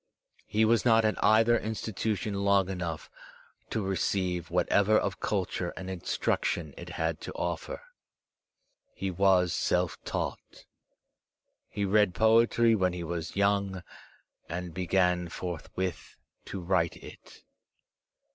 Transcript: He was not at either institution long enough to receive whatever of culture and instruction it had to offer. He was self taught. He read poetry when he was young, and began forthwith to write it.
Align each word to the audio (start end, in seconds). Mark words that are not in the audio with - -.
He 0.47 0.65
was 0.65 0.83
not 0.83 1.05
at 1.05 1.23
either 1.23 1.55
institution 1.59 2.33
long 2.33 2.69
enough 2.69 3.07
to 3.69 3.85
receive 3.85 4.49
whatever 4.49 4.97
of 4.97 5.19
culture 5.19 5.71
and 5.77 5.91
instruction 5.91 6.73
it 6.75 6.89
had 6.97 7.21
to 7.21 7.31
offer. 7.33 7.83
He 8.95 9.11
was 9.11 9.53
self 9.53 10.03
taught. 10.03 10.65
He 11.69 11.85
read 11.85 12.15
poetry 12.15 12.73
when 12.73 12.93
he 12.93 13.03
was 13.03 13.35
young, 13.35 13.83
and 14.49 14.73
began 14.73 15.29
forthwith 15.29 16.17
to 16.45 16.59
write 16.61 16.95
it. 16.97 17.43